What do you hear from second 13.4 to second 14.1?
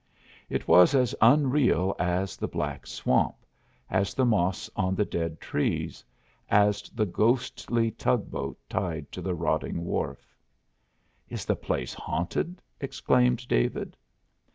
David.